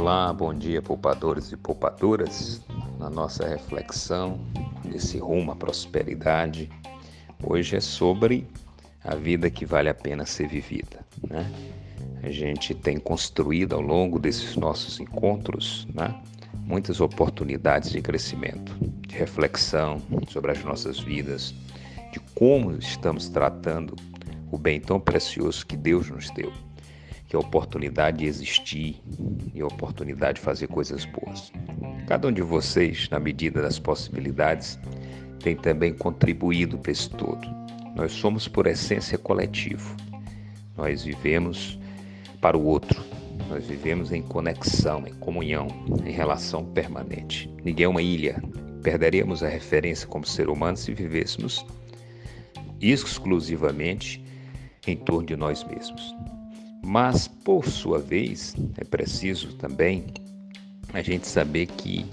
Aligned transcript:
Olá, 0.00 0.32
bom 0.32 0.54
dia, 0.54 0.80
poupadores 0.80 1.52
e 1.52 1.58
poupadoras. 1.58 2.62
Na 2.98 3.10
nossa 3.10 3.46
reflexão 3.46 4.40
desse 4.82 5.18
rumo 5.18 5.52
à 5.52 5.54
prosperidade, 5.54 6.70
hoje 7.44 7.76
é 7.76 7.80
sobre 7.80 8.48
a 9.04 9.14
vida 9.14 9.50
que 9.50 9.66
vale 9.66 9.90
a 9.90 9.94
pena 9.94 10.24
ser 10.24 10.48
vivida. 10.48 11.04
Né? 11.28 11.46
A 12.22 12.30
gente 12.30 12.74
tem 12.74 12.98
construído 12.98 13.74
ao 13.74 13.82
longo 13.82 14.18
desses 14.18 14.56
nossos 14.56 14.98
encontros 14.98 15.86
né, 15.92 16.18
muitas 16.54 16.98
oportunidades 16.98 17.90
de 17.90 18.00
crescimento, 18.00 18.74
de 19.06 19.14
reflexão 19.14 20.00
sobre 20.30 20.52
as 20.52 20.64
nossas 20.64 20.98
vidas, 20.98 21.54
de 22.10 22.18
como 22.34 22.72
estamos 22.72 23.28
tratando 23.28 23.94
o 24.50 24.56
bem 24.56 24.80
tão 24.80 24.98
precioso 24.98 25.66
que 25.66 25.76
Deus 25.76 26.08
nos 26.08 26.30
deu 26.30 26.50
que 27.30 27.36
a 27.36 27.38
oportunidade 27.38 28.18
de 28.18 28.26
existir 28.26 29.00
e 29.54 29.60
a 29.60 29.66
oportunidade 29.66 30.40
de 30.40 30.44
fazer 30.44 30.66
coisas 30.66 31.04
boas. 31.04 31.52
Cada 32.08 32.26
um 32.26 32.32
de 32.32 32.42
vocês, 32.42 33.08
na 33.08 33.20
medida 33.20 33.62
das 33.62 33.78
possibilidades, 33.78 34.76
tem 35.38 35.54
também 35.54 35.94
contribuído 35.94 36.76
para 36.76 36.90
esse 36.90 37.08
todo. 37.08 37.48
Nós 37.94 38.10
somos, 38.10 38.48
por 38.48 38.66
essência, 38.66 39.16
coletivo. 39.16 39.96
Nós 40.76 41.04
vivemos 41.04 41.78
para 42.40 42.58
o 42.58 42.64
outro. 42.64 43.00
Nós 43.48 43.64
vivemos 43.64 44.10
em 44.10 44.22
conexão, 44.22 45.06
em 45.06 45.14
comunhão, 45.14 45.68
em 46.04 46.10
relação 46.10 46.64
permanente. 46.64 47.48
Ninguém 47.64 47.84
é 47.84 47.88
uma 47.88 48.02
ilha. 48.02 48.42
Perderíamos 48.82 49.44
a 49.44 49.48
referência 49.48 50.08
como 50.08 50.26
ser 50.26 50.48
humano 50.48 50.76
se 50.76 50.92
vivêssemos 50.92 51.64
exclusivamente 52.80 54.24
em 54.84 54.96
torno 54.96 55.26
de 55.26 55.36
nós 55.36 55.62
mesmos. 55.62 56.12
Mas, 56.82 57.28
por 57.28 57.66
sua 57.66 57.98
vez, 57.98 58.54
é 58.76 58.84
preciso 58.84 59.54
também 59.54 60.06
a 60.92 61.02
gente 61.02 61.26
saber 61.26 61.66
que 61.66 62.06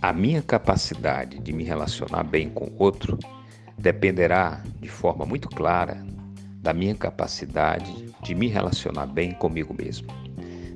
a 0.00 0.12
minha 0.12 0.42
capacidade 0.42 1.38
de 1.38 1.52
me 1.52 1.62
relacionar 1.62 2.24
bem 2.24 2.48
com 2.48 2.66
o 2.66 2.82
outro 2.82 3.18
dependerá 3.78 4.62
de 4.80 4.88
forma 4.88 5.24
muito 5.24 5.48
clara 5.48 6.04
da 6.62 6.72
minha 6.72 6.94
capacidade 6.94 8.12
de 8.22 8.34
me 8.34 8.48
relacionar 8.48 9.06
bem 9.06 9.32
comigo 9.32 9.74
mesmo. 9.74 10.08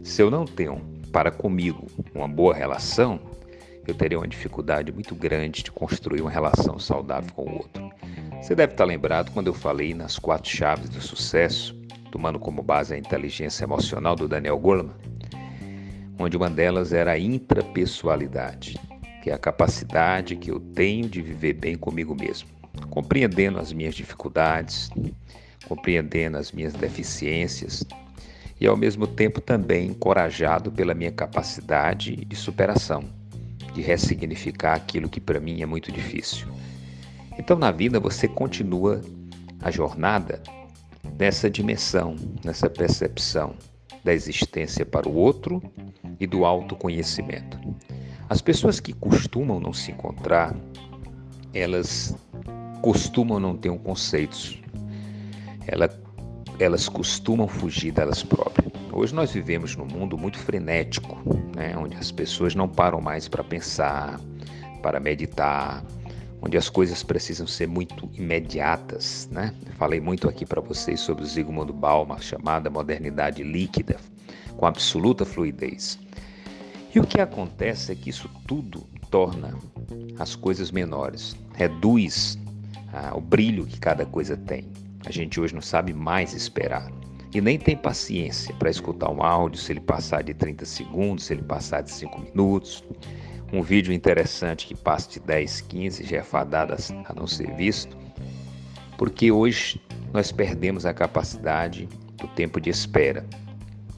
Se 0.04 0.22
eu 0.22 0.30
não 0.30 0.44
tenho 0.44 0.80
para 1.12 1.30
comigo 1.30 1.86
uma 2.14 2.28
boa 2.28 2.54
relação, 2.54 3.18
eu 3.86 3.94
teria 3.94 4.18
uma 4.18 4.28
dificuldade 4.28 4.92
muito 4.92 5.14
grande 5.14 5.62
de 5.62 5.72
construir 5.72 6.20
uma 6.20 6.30
relação 6.30 6.78
saudável 6.78 7.32
com 7.34 7.42
o 7.42 7.52
outro. 7.54 7.90
Você 8.40 8.54
deve 8.54 8.74
estar 8.74 8.84
lembrado 8.84 9.32
quando 9.32 9.48
eu 9.48 9.54
falei 9.54 9.94
nas 9.94 10.18
quatro 10.18 10.48
chaves 10.48 10.88
do 10.88 11.00
sucesso 11.00 11.79
tomando 12.10 12.38
como 12.38 12.62
base 12.62 12.94
a 12.94 12.98
inteligência 12.98 13.64
emocional 13.64 14.16
do 14.16 14.28
Daniel 14.28 14.58
Goleman, 14.58 14.94
onde 16.18 16.36
uma 16.36 16.50
delas 16.50 16.92
era 16.92 17.12
a 17.12 17.18
intrapessoalidade, 17.18 18.78
que 19.22 19.30
é 19.30 19.32
a 19.32 19.38
capacidade 19.38 20.36
que 20.36 20.50
eu 20.50 20.60
tenho 20.60 21.08
de 21.08 21.22
viver 21.22 21.54
bem 21.54 21.76
comigo 21.76 22.14
mesmo, 22.14 22.48
compreendendo 22.90 23.58
as 23.58 23.72
minhas 23.72 23.94
dificuldades, 23.94 24.90
compreendendo 25.66 26.36
as 26.36 26.52
minhas 26.52 26.72
deficiências 26.72 27.86
e 28.60 28.66
ao 28.66 28.76
mesmo 28.76 29.06
tempo 29.06 29.40
também 29.40 29.88
encorajado 29.88 30.70
pela 30.70 30.94
minha 30.94 31.12
capacidade 31.12 32.16
de 32.16 32.36
superação, 32.36 33.04
de 33.72 33.80
ressignificar 33.80 34.74
aquilo 34.74 35.08
que 35.08 35.20
para 35.20 35.40
mim 35.40 35.62
é 35.62 35.66
muito 35.66 35.90
difícil. 35.90 36.46
Então 37.38 37.58
na 37.58 37.70
vida 37.70 37.98
você 37.98 38.28
continua 38.28 39.00
a 39.62 39.70
jornada 39.70 40.42
nessa 41.18 41.50
dimensão, 41.50 42.16
nessa 42.44 42.68
percepção 42.68 43.54
da 44.04 44.12
existência 44.12 44.84
para 44.84 45.08
o 45.08 45.14
outro 45.14 45.62
e 46.18 46.26
do 46.26 46.44
autoconhecimento. 46.44 47.58
As 48.28 48.40
pessoas 48.40 48.80
que 48.80 48.92
costumam 48.92 49.60
não 49.60 49.72
se 49.72 49.90
encontrar, 49.90 50.56
elas 51.52 52.14
costumam 52.80 53.40
não 53.40 53.56
ter 53.56 53.70
um 53.70 53.78
conceito, 53.78 54.58
elas, 55.66 55.90
elas 56.58 56.88
costumam 56.88 57.48
fugir 57.48 57.92
delas 57.92 58.22
próprias. 58.22 58.72
Hoje 58.92 59.14
nós 59.14 59.32
vivemos 59.32 59.76
num 59.76 59.86
mundo 59.86 60.16
muito 60.16 60.38
frenético, 60.38 61.18
né, 61.54 61.76
onde 61.76 61.96
as 61.96 62.10
pessoas 62.10 62.54
não 62.54 62.68
param 62.68 63.00
mais 63.00 63.28
para 63.28 63.44
pensar, 63.44 64.20
para 64.82 64.98
meditar, 64.98 65.84
onde 66.42 66.56
as 66.56 66.68
coisas 66.68 67.02
precisam 67.02 67.46
ser 67.46 67.66
muito 67.66 68.08
imediatas, 68.14 69.28
né? 69.30 69.54
Falei 69.76 70.00
muito 70.00 70.28
aqui 70.28 70.46
para 70.46 70.60
vocês 70.60 71.00
sobre 71.00 71.24
o 71.24 71.26
Zygmunt 71.26 71.72
Bauman, 71.72 72.18
chamada 72.18 72.70
modernidade 72.70 73.42
líquida, 73.42 73.96
com 74.56 74.66
absoluta 74.66 75.24
fluidez. 75.24 75.98
E 76.94 76.98
o 76.98 77.06
que 77.06 77.20
acontece 77.20 77.92
é 77.92 77.94
que 77.94 78.10
isso 78.10 78.28
tudo 78.46 78.86
torna 79.10 79.56
as 80.18 80.34
coisas 80.34 80.70
menores, 80.70 81.36
reduz 81.54 82.38
ah, 82.92 83.12
o 83.14 83.20
brilho 83.20 83.66
que 83.66 83.78
cada 83.78 84.04
coisa 84.06 84.36
tem. 84.36 84.66
A 85.06 85.10
gente 85.10 85.40
hoje 85.40 85.54
não 85.54 85.62
sabe 85.62 85.92
mais 85.92 86.34
esperar 86.34 86.90
e 87.32 87.40
nem 87.40 87.58
tem 87.58 87.76
paciência 87.76 88.54
para 88.56 88.70
escutar 88.70 89.10
um 89.10 89.22
áudio 89.22 89.60
se 89.60 89.72
ele 89.72 89.80
passar 89.80 90.22
de 90.22 90.34
30 90.34 90.64
segundos, 90.64 91.24
se 91.24 91.32
ele 91.32 91.42
passar 91.42 91.82
de 91.82 91.90
5 91.92 92.20
minutos. 92.20 92.82
Um 93.52 93.62
vídeo 93.62 93.92
interessante 93.92 94.66
que 94.66 94.76
passa 94.76 95.10
de 95.10 95.20
10, 95.20 95.62
15 95.62 96.04
já 96.04 96.18
é 96.18 96.22
fadado 96.22 96.72
a 96.72 97.14
não 97.14 97.26
ser 97.26 97.52
visto, 97.56 97.96
porque 98.96 99.32
hoje 99.32 99.80
nós 100.12 100.30
perdemos 100.30 100.86
a 100.86 100.94
capacidade 100.94 101.88
do 102.16 102.28
tempo 102.28 102.60
de 102.60 102.70
espera, 102.70 103.26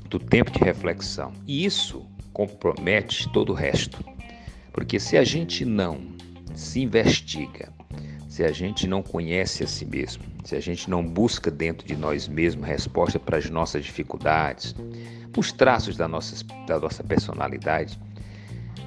do 0.09 0.19
tempo 0.19 0.51
de 0.51 0.59
reflexão. 0.59 1.33
E 1.47 1.65
isso 1.65 2.07
compromete 2.33 3.31
todo 3.33 3.51
o 3.51 3.55
resto. 3.55 4.03
Porque 4.73 4.99
se 4.99 5.19
a 5.19 5.25
gente 5.25 5.65
não 5.65 6.01
se 6.55 6.81
investiga, 6.81 7.71
se 8.29 8.43
a 8.45 8.53
gente 8.53 8.87
não 8.87 9.03
conhece 9.03 9.63
a 9.63 9.67
si 9.67 9.85
mesmo, 9.85 10.23
se 10.45 10.57
a 10.57 10.61
gente 10.61 10.89
não 10.89 11.05
busca 11.07 11.51
dentro 11.51 11.87
de 11.87 11.95
nós 11.95 12.27
mesmos 12.27 12.67
resposta 12.67 13.19
para 13.19 13.37
as 13.37 13.51
nossas 13.51 13.85
dificuldades, 13.85 14.75
os 15.37 15.53
traços 15.53 15.97
da 15.97 16.09
nossa, 16.09 16.43
da 16.67 16.79
nossa 16.79 17.05
personalidade, 17.05 17.99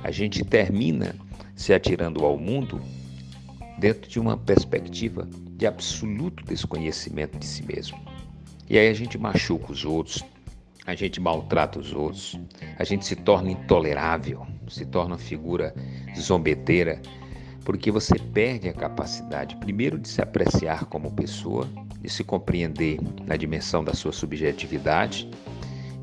a 0.04 0.12
gente 0.12 0.44
termina 0.44 1.16
se 1.56 1.74
atirando 1.74 2.26
ao 2.26 2.38
mundo 2.38 2.82
dentro 3.78 4.10
de 4.10 4.20
uma 4.20 4.38
perspectiva 4.38 5.28
de 5.52 5.66
absoluto 5.66 6.44
desconhecimento 6.44 7.38
de 7.38 7.46
si 7.46 7.64
mesmo. 7.64 7.98
E 8.70 8.78
aí 8.78 8.90
a 8.90 8.94
gente 8.94 9.18
machuca 9.18 9.72
os 9.72 9.86
outros, 9.86 10.24
a 10.86 10.96
gente 10.96 11.20
maltrata 11.20 11.80
os 11.80 11.94
outros, 11.94 12.38
a 12.78 12.84
gente 12.84 13.06
se 13.06 13.16
torna 13.16 13.52
intolerável, 13.52 14.46
se 14.68 14.86
torna 14.86 15.18
figura 15.18 15.74
zombeteira, 16.20 17.02
porque 17.64 17.90
você 17.92 18.20
perde 18.20 18.70
a 18.70 18.74
capacidade, 18.74 19.56
primeiro, 19.58 19.98
de 19.98 20.08
se 20.08 20.22
apreciar 20.22 20.86
como 20.86 21.12
pessoa, 21.12 21.68
de 22.00 22.10
se 22.10 22.24
compreender 22.24 23.00
na 23.26 23.36
dimensão 23.36 23.84
da 23.84 23.94
sua 23.94 24.12
subjetividade 24.12 25.30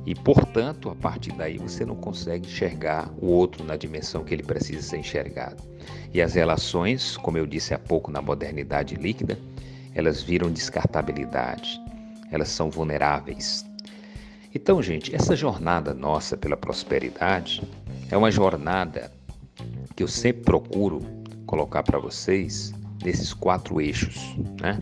e, 0.05 0.15
portanto, 0.15 0.91
a 0.91 0.95
partir 0.95 1.33
daí 1.33 1.59
você 1.59 1.85
não 1.85 1.95
consegue 1.95 2.49
enxergar 2.49 3.09
o 3.21 3.27
outro 3.27 3.65
na 3.65 3.77
dimensão 3.77 4.25
que 4.25 4.35
ele 4.35 4.43
precisa 4.43 4.83
ser 4.83 4.99
enxergado. 4.99 5.63
E 6.13 6.21
as 6.21 6.35
relações, 6.35 7.17
como 7.17 7.39
eu 7.39 7.47
disse 7.47 7.73
há 7.73 7.79
pouco 7.79 8.11
na 8.11 8.21
modernidade 8.21 8.97
líquida, 8.97 9.39
elas 9.95 10.23
viram 10.23 10.51
descartabilidade, 10.51 11.81
elas 12.31 12.49
são 12.49 12.71
vulneráveis. 12.71 13.65
Então, 14.55 14.83
gente, 14.83 15.15
essa 15.15 15.37
jornada 15.37 15.95
nossa 15.95 16.37
pela 16.37 16.57
prosperidade 16.57 17.63
é 18.11 18.17
uma 18.17 18.31
jornada 18.31 19.11
que 19.95 20.03
eu 20.03 20.09
sempre 20.09 20.43
procuro 20.43 21.01
colocar 21.47 21.83
para 21.83 21.99
vocês 21.99 22.73
nesses 23.03 23.33
quatro 23.33 23.81
eixos, 23.81 24.37
né? 24.61 24.79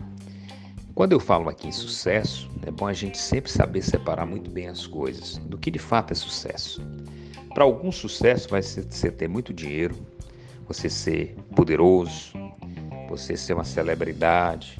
Quando 1.01 1.13
eu 1.13 1.19
falo 1.19 1.49
aqui 1.49 1.67
em 1.67 1.71
sucesso, 1.71 2.47
é 2.63 2.69
bom 2.69 2.85
a 2.85 2.93
gente 2.93 3.17
sempre 3.17 3.51
saber 3.51 3.81
separar 3.81 4.23
muito 4.23 4.51
bem 4.51 4.67
as 4.67 4.85
coisas 4.85 5.35
do 5.37 5.57
que 5.57 5.71
de 5.71 5.79
fato 5.79 6.11
é 6.11 6.15
sucesso. 6.15 6.79
Para 7.55 7.63
algum 7.63 7.91
sucesso 7.91 8.47
vai 8.47 8.61
ser 8.61 8.85
você 8.87 9.09
ter 9.09 9.27
muito 9.27 9.51
dinheiro, 9.51 9.95
você 10.67 10.91
ser 10.91 11.35
poderoso, 11.55 12.33
você 13.09 13.35
ser 13.35 13.53
uma 13.53 13.63
celebridade, 13.63 14.79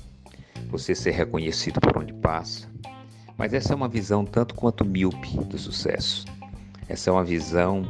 você 0.70 0.94
ser 0.94 1.10
reconhecido 1.10 1.82
por 1.82 1.98
onde 1.98 2.14
passa. 2.14 2.70
Mas 3.36 3.52
essa 3.52 3.74
é 3.74 3.76
uma 3.76 3.90
visão 3.90 4.24
tanto 4.24 4.54
quanto 4.54 4.86
míope 4.86 5.40
do 5.46 5.58
sucesso. 5.58 6.26
Essa 6.88 7.10
é 7.10 7.14
uma 7.14 7.24
visão 7.24 7.82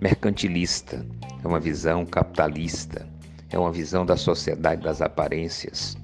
mercantilista, 0.00 1.04
é 1.42 1.48
uma 1.48 1.58
visão 1.58 2.06
capitalista, 2.06 3.04
é 3.50 3.58
uma 3.58 3.72
visão 3.72 4.06
da 4.06 4.16
sociedade 4.16 4.80
das 4.80 5.02
aparências 5.02 5.96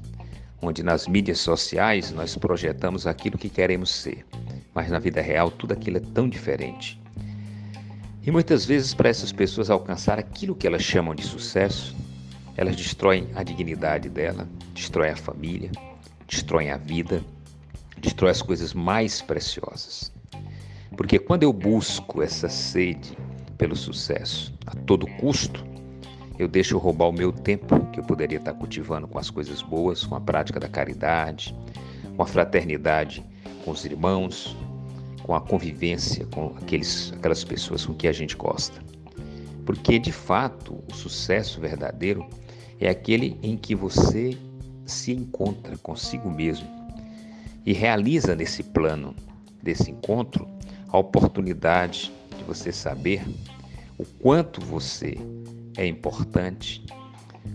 onde 0.63 0.83
nas 0.83 1.07
mídias 1.07 1.39
sociais 1.39 2.11
nós 2.11 2.37
projetamos 2.37 3.07
aquilo 3.07 3.39
que 3.39 3.49
queremos 3.49 3.91
ser, 3.91 4.25
mas 4.75 4.91
na 4.91 4.99
vida 4.99 5.21
real 5.21 5.51
tudo 5.51 5.73
aquilo 5.73 5.97
é 5.97 6.01
tão 6.01 6.29
diferente. 6.29 7.01
E 8.23 8.31
muitas 8.31 8.67
vezes, 8.67 8.93
para 8.93 9.09
essas 9.09 9.33
pessoas 9.33 9.71
alcançar 9.71 10.19
aquilo 10.19 10.55
que 10.55 10.67
elas 10.67 10.83
chamam 10.83 11.15
de 11.15 11.23
sucesso, 11.23 11.97
elas 12.57 12.77
destroem 12.77 13.29
a 13.35 13.43
dignidade 13.43 14.11
dela, 14.11 14.47
destroem 14.75 15.13
a 15.13 15.17
família, 15.17 15.71
destroem 16.29 16.71
a 16.71 16.77
vida, 16.77 17.25
destroem 17.99 18.31
as 18.31 18.43
coisas 18.43 18.75
mais 18.75 19.23
preciosas. 19.23 20.13
Porque 20.97 21.19
quando 21.19 21.45
eu 21.45 21.53
busco 21.53 22.23
essa 22.23 22.49
sede 22.51 23.17
pelo 23.57 23.75
sucesso 23.75 24.53
a 24.67 24.75
todo 24.75 25.07
custo, 25.07 25.65
eu 26.41 26.49
deixo 26.49 26.79
roubar 26.79 27.09
o 27.09 27.13
meu 27.13 27.31
tempo 27.33 27.85
que 27.93 28.01
eu 28.01 28.05
poderia 28.05 28.39
estar 28.39 28.55
cultivando 28.55 29.07
com 29.07 29.19
as 29.19 29.29
coisas 29.29 29.61
boas, 29.61 30.05
com 30.05 30.15
a 30.15 30.21
prática 30.21 30.59
da 30.59 30.69
caridade, 30.69 31.55
com 32.17 32.23
a 32.23 32.27
fraternidade 32.27 33.23
com 33.63 33.73
os 33.73 33.85
irmãos, 33.85 34.57
com 35.23 35.35
a 35.35 35.41
convivência 35.41 36.25
com 36.27 36.55
aqueles, 36.57 37.13
aquelas 37.13 37.45
pessoas 37.45 37.85
com 37.85 37.93
que 37.93 38.09
a 38.09 38.13
gente 38.13 38.37
gosta. 38.37 38.83
Porque 39.67 39.99
de 39.99 40.11
fato 40.11 40.83
o 40.91 40.95
sucesso 40.95 41.61
verdadeiro 41.61 42.27
é 42.81 42.89
aquele 42.89 43.39
em 43.43 43.55
que 43.55 43.75
você 43.75 44.37
se 44.87 45.13
encontra 45.13 45.77
consigo 45.77 46.31
mesmo 46.31 46.67
e 47.67 47.75
realiza 47.75 48.35
nesse 48.35 48.63
plano 48.63 49.15
desse 49.63 49.91
encontro 49.91 50.49
a 50.89 50.97
oportunidade 50.97 52.11
de 52.39 52.43
você 52.45 52.73
saber 52.73 53.23
o 53.99 54.07
quanto 54.07 54.63
você 54.63 55.19
é 55.81 55.87
importante, 55.87 56.85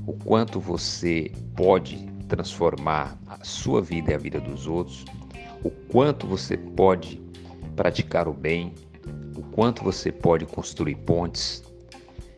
o 0.08 0.14
quanto 0.14 0.60
você 0.60 1.32
pode 1.56 2.08
transformar 2.28 3.16
a 3.28 3.44
sua 3.46 3.84
vida 3.84 4.12
e 4.12 4.16
a 4.16 4.18
vida 4.18 4.42
dos 4.42 4.66
outros, 4.66 5.06
o 5.64 5.70
quanto 5.70 6.26
você 6.26 6.58
pode 6.58 7.22
praticar 7.76 8.28
o 8.28 8.34
bem, 8.34 8.74
o 9.38 9.44
quanto 9.44 9.84
você 9.84 10.12
pode 10.12 10.44
construir 10.48 10.96
pontes. 10.96 11.64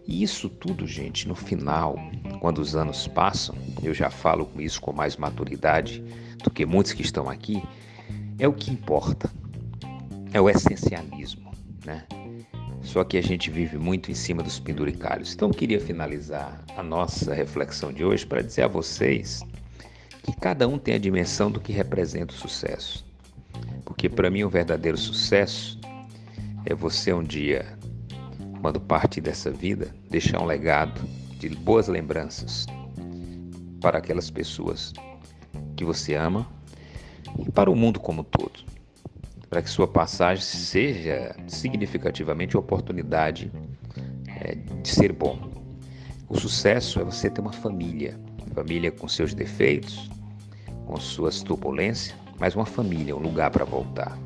E 0.06 0.22
isso 0.22 0.50
tudo, 0.50 0.86
gente, 0.86 1.26
no 1.26 1.36
final, 1.36 1.96
quando 2.42 2.58
os 2.58 2.76
anos 2.76 3.08
passam, 3.08 3.56
eu 3.82 3.94
já 3.94 4.10
falo 4.10 4.46
com 4.46 4.60
isso 4.60 4.82
com 4.82 4.92
mais 4.92 5.16
maturidade 5.16 6.04
do 6.44 6.52
que 6.52 6.66
muitos 6.66 6.92
que 6.92 7.02
estão 7.02 7.30
aqui, 7.30 7.64
é 8.38 8.46
o 8.46 8.52
que 8.52 8.72
importa. 8.72 9.32
É 10.34 10.42
o 10.42 10.50
essencialismo, 10.50 11.50
né? 11.86 12.04
Só 12.88 13.04
que 13.04 13.18
a 13.18 13.22
gente 13.22 13.52
vive 13.52 13.78
muito 13.78 14.10
em 14.10 14.14
cima 14.14 14.42
dos 14.42 14.60
penduricalhos. 14.60 15.34
Então 15.34 15.50
eu 15.50 15.54
queria 15.54 15.80
finalizar 15.80 16.64
a 16.78 16.82
nossa 16.82 17.34
reflexão 17.34 17.92
de 17.92 18.06
hoje 18.06 18.26
para 18.26 18.42
dizer 18.42 18.62
a 18.62 18.68
vocês 18.68 19.44
que 20.24 20.34
cada 20.40 20.66
um 20.70 20.80
tem 20.80 20.96
a 20.96 20.98
dimensão 20.98 21.52
do 21.52 21.60
que 21.60 21.74
representa 21.74 22.34
o 22.34 22.38
sucesso. 22.38 23.06
Porque 23.84 24.08
para 24.08 24.30
mim 24.30 24.46
o 24.46 24.50
verdadeiro 24.50 24.98
sucesso 24.98 25.78
é 26.66 26.74
você 26.74 27.12
um 27.12 27.24
dia, 27.24 27.78
quando 28.62 28.80
parte 28.80 29.20
dessa 29.20 29.52
vida, 29.52 29.94
deixar 30.10 30.42
um 30.42 30.46
legado 30.46 31.02
de 31.40 31.50
boas 31.50 31.90
lembranças 31.90 32.66
para 33.82 33.98
aquelas 33.98 34.32
pessoas 34.32 34.94
que 35.76 35.84
você 35.84 36.16
ama 36.16 36.48
e 37.38 37.52
para 37.52 37.70
o 37.70 37.76
mundo 37.76 38.00
como 38.00 38.22
um 38.22 38.24
todo. 38.24 38.67
Para 39.50 39.62
que 39.62 39.70
sua 39.70 39.88
passagem 39.88 40.44
seja 40.44 41.36
significativamente 41.48 42.58
oportunidade 42.58 43.52
é, 44.28 44.56
de 44.56 44.90
ser 44.90 45.14
bom. 45.14 45.40
O 46.28 46.38
sucesso 46.38 47.00
é 47.00 47.04
você 47.04 47.30
ter 47.30 47.40
uma 47.40 47.54
família, 47.54 48.20
família 48.54 48.92
com 48.92 49.08
seus 49.08 49.34
defeitos, 49.34 50.10
com 50.86 50.98
suas 50.98 51.42
turbulências, 51.42 52.16
mas 52.40 52.56
uma 52.56 52.66
família, 52.66 53.16
um 53.16 53.20
lugar 53.20 53.52
para 53.52 53.64
voltar. 53.64 54.18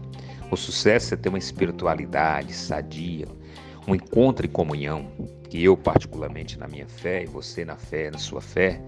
O 0.49 0.57
sucesso 0.57 1.13
é 1.13 1.17
ter 1.17 1.29
uma 1.29 1.37
espiritualidade 1.37 2.53
sadia, 2.53 3.27
um 3.87 3.93
encontro 3.93 4.45
e 4.45 4.49
comunhão, 4.49 5.11
que 5.49 5.63
eu 5.63 5.75
particularmente 5.75 6.57
na 6.57 6.67
minha 6.67 6.87
fé 6.87 7.23
e 7.23 7.25
você 7.25 7.65
na 7.65 7.75
fé, 7.75 8.09
na 8.09 8.17
sua 8.17 8.41
fé, 8.41 8.81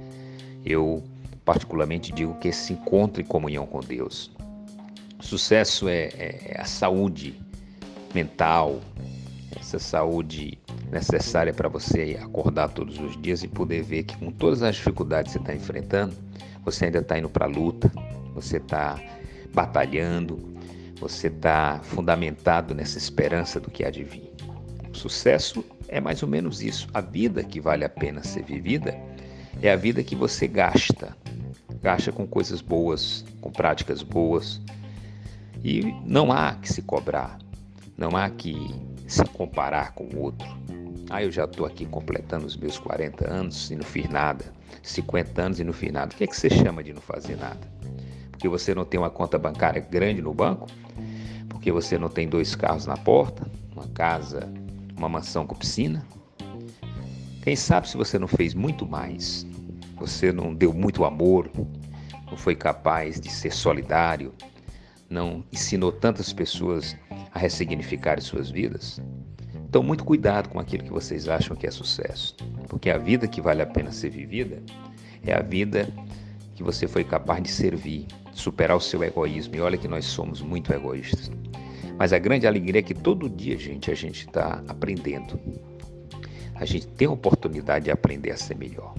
eu 0.65 1.03
particularmente 1.43 2.11
digo 2.11 2.35
que 2.35 2.47
esse 2.47 2.73
encontro 2.73 3.21
e 3.21 3.25
comunhão 3.25 3.65
com 3.65 3.79
Deus. 3.79 4.31
Sucesso 5.23 5.87
é, 5.87 6.09
é, 6.17 6.51
é 6.51 6.61
a 6.61 6.65
saúde 6.65 7.41
mental, 8.13 8.81
essa 9.57 9.79
saúde 9.79 10.59
necessária 10.91 11.53
para 11.53 11.69
você 11.69 12.19
acordar 12.21 12.67
todos 12.69 12.99
os 12.99 13.19
dias 13.21 13.41
e 13.41 13.47
poder 13.47 13.83
ver 13.83 14.03
que 14.03 14.17
com 14.17 14.29
todas 14.29 14.61
as 14.61 14.75
dificuldades 14.75 15.31
que 15.31 15.39
você 15.39 15.43
está 15.43 15.55
enfrentando, 15.55 16.13
você 16.63 16.85
ainda 16.85 16.99
está 16.99 17.17
indo 17.17 17.29
para 17.29 17.45
a 17.45 17.47
luta, 17.47 17.89
você 18.35 18.57
está 18.57 18.99
batalhando, 19.53 20.53
você 20.99 21.27
está 21.27 21.79
fundamentado 21.83 22.75
nessa 22.75 22.97
esperança 22.97 23.59
do 23.59 23.71
que 23.71 23.85
há 23.85 23.89
de 23.89 24.03
vir. 24.03 24.29
Sucesso 24.91 25.63
é 25.87 26.01
mais 26.01 26.21
ou 26.21 26.29
menos 26.29 26.61
isso. 26.61 26.87
A 26.93 26.99
vida 26.99 27.43
que 27.43 27.61
vale 27.61 27.85
a 27.85 27.89
pena 27.89 28.23
ser 28.23 28.43
vivida 28.43 28.93
é 29.61 29.71
a 29.71 29.75
vida 29.77 30.03
que 30.03 30.15
você 30.15 30.47
gasta. 30.47 31.15
Gasta 31.81 32.11
com 32.11 32.27
coisas 32.27 32.61
boas, 32.61 33.25
com 33.41 33.51
práticas 33.51 34.03
boas. 34.03 34.61
E 35.63 35.95
não 36.05 36.31
há 36.31 36.55
que 36.55 36.71
se 36.71 36.81
cobrar, 36.81 37.39
não 37.97 38.17
há 38.17 38.29
que 38.29 38.53
se 39.07 39.23
comparar 39.25 39.93
com 39.93 40.03
o 40.05 40.19
outro. 40.19 40.47
Ah, 41.09 41.23
eu 41.23 41.31
já 41.31 41.45
estou 41.45 41.65
aqui 41.65 41.85
completando 41.85 42.45
os 42.45 42.57
meus 42.57 42.77
40 42.77 43.31
anos 43.31 43.71
e 43.71 43.75
não 43.75 43.83
fiz 43.83 44.09
nada. 44.09 44.45
50 44.81 45.41
anos 45.41 45.59
e 45.59 45.63
não 45.63 45.71
fiz 45.71 45.91
nada. 45.91 46.13
O 46.13 46.17
que, 46.17 46.23
é 46.23 46.27
que 46.27 46.35
você 46.35 46.49
chama 46.49 46.83
de 46.83 46.91
não 46.91 47.01
fazer 47.01 47.37
nada? 47.37 47.71
Porque 48.31 48.49
você 48.49 48.75
não 48.75 48.83
tem 48.83 48.99
uma 48.99 49.09
conta 49.09 49.37
bancária 49.37 49.79
grande 49.79 50.21
no 50.21 50.33
banco? 50.33 50.67
Porque 51.47 51.71
você 51.71 51.97
não 51.97 52.09
tem 52.09 52.27
dois 52.27 52.55
carros 52.55 52.85
na 52.85 52.97
porta? 52.97 53.49
Uma 53.71 53.87
casa, 53.87 54.51
uma 54.97 55.07
mansão 55.07 55.45
com 55.45 55.55
piscina? 55.55 56.05
Quem 57.41 57.55
sabe 57.55 57.87
se 57.87 57.95
você 57.95 58.19
não 58.19 58.27
fez 58.27 58.53
muito 58.53 58.85
mais? 58.85 59.45
Você 59.97 60.33
não 60.33 60.53
deu 60.53 60.73
muito 60.73 61.05
amor? 61.05 61.49
Não 62.29 62.35
foi 62.35 62.55
capaz 62.55 63.21
de 63.21 63.31
ser 63.31 63.53
solidário? 63.53 64.33
Não 65.09 65.43
ensinou 65.51 65.91
tantas 65.91 66.33
pessoas 66.33 66.95
a 67.31 67.39
ressignificar 67.39 68.19
suas 68.21 68.49
vidas? 68.49 69.01
Então, 69.73 69.81
muito 69.81 70.03
cuidado 70.03 70.49
com 70.49 70.59
aquilo 70.59 70.83
que 70.83 70.91
vocês 70.91 71.27
acham 71.27 71.55
que 71.55 71.65
é 71.65 71.71
sucesso, 71.71 72.35
porque 72.67 72.89
a 72.89 72.97
vida 72.97 73.27
que 73.27 73.41
vale 73.41 73.61
a 73.61 73.65
pena 73.65 73.91
ser 73.91 74.09
vivida 74.11 74.61
é 75.25 75.33
a 75.33 75.41
vida 75.41 75.87
que 76.55 76.63
você 76.63 76.87
foi 76.87 77.03
capaz 77.03 77.41
de 77.41 77.49
servir, 77.49 78.05
superar 78.33 78.77
o 78.77 78.81
seu 78.81 79.03
egoísmo. 79.03 79.55
E 79.55 79.61
olha 79.61 79.77
que 79.77 79.87
nós 79.87 80.05
somos 80.05 80.41
muito 80.41 80.71
egoístas. 80.71 81.31
Mas 81.97 82.13
a 82.13 82.19
grande 82.19 82.47
alegria 82.47 82.79
é 82.79 82.83
que 82.83 82.93
todo 82.93 83.29
dia, 83.29 83.57
gente, 83.57 83.89
a 83.89 83.95
gente 83.95 84.27
está 84.27 84.63
aprendendo. 84.67 85.39
A 86.55 86.65
gente 86.65 86.87
tem 86.87 87.07
a 87.07 87.11
oportunidade 87.11 87.85
de 87.85 87.91
aprender 87.91 88.31
a 88.31 88.37
ser 88.37 88.55
melhor. 88.55 88.93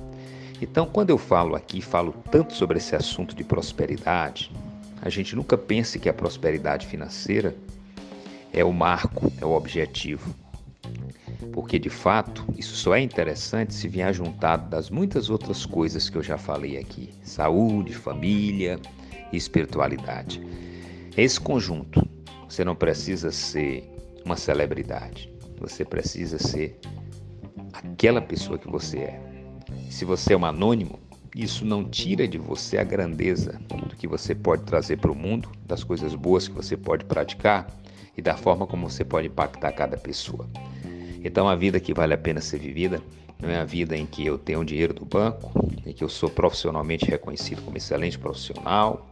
Então, 0.60 0.86
quando 0.86 1.10
eu 1.10 1.18
falo 1.18 1.54
aqui, 1.54 1.80
falo 1.80 2.14
tanto 2.30 2.52
sobre 2.52 2.78
esse 2.78 2.94
assunto 2.94 3.34
de 3.34 3.44
prosperidade, 3.44 4.50
a 5.04 5.08
gente 5.08 5.36
nunca 5.36 5.56
pense 5.56 6.00
que 6.00 6.08
a 6.08 6.12
prosperidade 6.12 6.88
financeira 6.88 7.54
é 8.52 8.64
o 8.64 8.72
marco, 8.72 9.30
é 9.40 9.44
o 9.44 9.52
objetivo 9.52 10.34
porque 11.54 11.78
de 11.78 11.88
fato 11.88 12.44
isso 12.58 12.74
só 12.74 12.96
é 12.96 13.00
interessante 13.00 13.72
se 13.74 13.86
vier 13.86 14.12
juntado 14.12 14.68
das 14.68 14.90
muitas 14.90 15.30
outras 15.30 15.64
coisas 15.64 16.10
que 16.10 16.18
eu 16.18 16.22
já 16.22 16.36
falei 16.36 16.76
aqui: 16.76 17.10
saúde, 17.22 17.94
família 17.94 18.78
e 19.32 19.36
espiritualidade. 19.36 20.42
Esse 21.16 21.40
conjunto, 21.40 22.06
você 22.48 22.64
não 22.64 22.74
precisa 22.74 23.30
ser 23.30 23.88
uma 24.24 24.36
celebridade, 24.36 25.32
você 25.58 25.84
precisa 25.84 26.38
ser 26.38 26.78
aquela 27.72 28.20
pessoa 28.20 28.58
que 28.58 28.68
você 28.68 28.98
é. 28.98 29.20
Se 29.90 30.04
você 30.04 30.34
é 30.34 30.36
um 30.36 30.44
anônimo, 30.44 30.98
isso 31.34 31.64
não 31.64 31.84
tira 31.84 32.28
de 32.28 32.38
você 32.38 32.78
a 32.78 32.84
grandeza 32.84 33.60
do 33.68 33.96
que 33.96 34.06
você 34.06 34.34
pode 34.34 34.62
trazer 34.62 34.98
para 34.98 35.10
o 35.10 35.16
mundo, 35.16 35.50
das 35.66 35.82
coisas 35.82 36.14
boas 36.14 36.46
que 36.46 36.54
você 36.54 36.76
pode 36.76 37.04
praticar 37.04 37.66
e 38.16 38.22
da 38.22 38.36
forma 38.36 38.66
como 38.66 38.88
você 38.88 39.04
pode 39.04 39.26
impactar 39.26 39.72
cada 39.72 39.96
pessoa. 39.96 40.48
Então, 41.24 41.48
a 41.48 41.56
vida 41.56 41.80
que 41.80 41.92
vale 41.92 42.14
a 42.14 42.18
pena 42.18 42.40
ser 42.40 42.58
vivida 42.58 43.02
não 43.40 43.48
é 43.48 43.56
a 43.56 43.64
vida 43.64 43.96
em 43.96 44.06
que 44.06 44.24
eu 44.24 44.38
tenho 44.38 44.64
dinheiro 44.64 44.94
do 44.94 45.04
banco, 45.04 45.52
em 45.84 45.92
que 45.92 46.04
eu 46.04 46.08
sou 46.08 46.30
profissionalmente 46.30 47.06
reconhecido 47.06 47.62
como 47.62 47.76
excelente 47.76 48.18
profissional, 48.18 49.08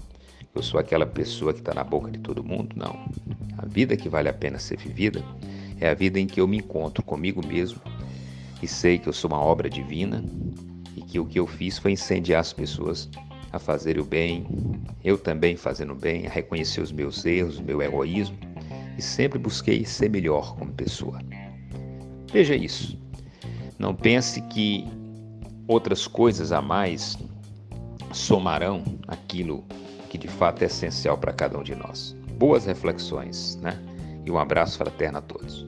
eu 0.55 0.63
sou 0.63 0.79
aquela 0.79 1.07
pessoa 1.07 1.53
que 1.53 1.61
está 1.61 1.75
na 1.75 1.83
boca 1.83 2.11
de 2.11 2.19
todo 2.19 2.45
mundo. 2.45 2.77
Não. 2.77 3.11
A 3.59 3.67
vida 3.67 3.97
que 3.97 4.09
vale 4.09 4.29
a 4.29 4.33
pena 4.33 4.59
ser 4.59 4.79
vivida 4.79 5.25
é 5.81 5.89
a 5.89 5.95
vida 5.95 6.21
em 6.21 6.27
que 6.27 6.41
eu 6.41 6.47
me 6.47 6.59
encontro 6.59 7.03
comigo 7.03 7.45
mesmo 7.45 7.81
e 8.63 8.69
sei 8.69 8.99
que 8.99 9.09
eu 9.09 9.13
sou 9.13 9.31
uma 9.31 9.41
obra 9.41 9.69
divina 9.69 10.23
que 11.13 11.21
o 11.21 11.27
que 11.27 11.39
eu 11.39 11.47
fiz 11.47 11.77
foi 11.77 11.93
incendiar 11.93 12.41
as 12.41 12.55
pessoas 12.55 13.07
a 13.53 13.59
fazer 13.59 13.99
o 13.99 14.05
bem, 14.05 14.47
eu 15.05 15.19
também 15.19 15.57
fazendo 15.57 15.93
o 15.93 15.95
bem, 15.95 16.27
a 16.27 16.31
reconhecer 16.31 16.81
os 16.81 16.91
meus 16.91 17.23
erros, 17.27 17.61
meu 17.61 17.83
egoísmo 17.83 18.39
e 18.97 19.03
sempre 19.03 19.39
busquei 19.39 19.85
ser 19.85 20.09
melhor 20.09 20.57
como 20.57 20.73
pessoa. 20.73 21.21
Veja 22.33 22.57
isso. 22.57 22.99
Não 23.79 23.95
pense 23.95 24.41
que 24.41 24.87
outras 25.69 26.07
coisas 26.07 26.51
a 26.51 26.63
mais 26.63 27.19
somarão 28.11 28.83
aquilo 29.07 29.65
que 30.09 30.17
de 30.17 30.29
fato 30.29 30.63
é 30.63 30.65
essencial 30.65 31.19
para 31.19 31.35
cada 31.35 31.59
um 31.59 31.63
de 31.63 31.75
nós. 31.75 32.17
Boas 32.39 32.65
reflexões, 32.65 33.57
né? 33.57 33.79
E 34.25 34.31
um 34.31 34.39
abraço 34.39 34.79
fraterno 34.79 35.19
a 35.19 35.21
todos. 35.21 35.67